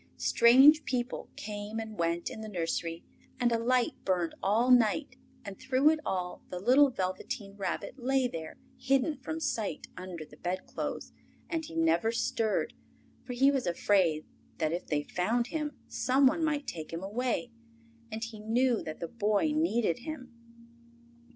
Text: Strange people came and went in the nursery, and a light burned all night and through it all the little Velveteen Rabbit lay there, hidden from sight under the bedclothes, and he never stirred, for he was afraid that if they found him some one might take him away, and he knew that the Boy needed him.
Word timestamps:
Strange 0.17 0.83
people 0.83 1.29
came 1.35 1.79
and 1.79 1.95
went 1.95 2.31
in 2.31 2.41
the 2.41 2.49
nursery, 2.49 3.03
and 3.39 3.51
a 3.51 3.59
light 3.59 3.91
burned 4.03 4.33
all 4.41 4.71
night 4.71 5.15
and 5.45 5.59
through 5.59 5.91
it 5.91 5.99
all 6.03 6.41
the 6.49 6.57
little 6.57 6.89
Velveteen 6.89 7.55
Rabbit 7.55 7.99
lay 7.99 8.27
there, 8.27 8.57
hidden 8.79 9.15
from 9.19 9.39
sight 9.39 9.85
under 9.95 10.25
the 10.25 10.37
bedclothes, 10.37 11.13
and 11.51 11.65
he 11.65 11.75
never 11.75 12.11
stirred, 12.11 12.73
for 13.25 13.33
he 13.33 13.51
was 13.51 13.67
afraid 13.67 14.25
that 14.57 14.73
if 14.73 14.87
they 14.87 15.03
found 15.03 15.45
him 15.49 15.77
some 15.87 16.25
one 16.25 16.43
might 16.43 16.65
take 16.65 16.91
him 16.91 17.03
away, 17.03 17.51
and 18.11 18.23
he 18.23 18.39
knew 18.39 18.81
that 18.81 19.01
the 19.01 19.07
Boy 19.07 19.51
needed 19.53 19.99
him. 19.99 20.33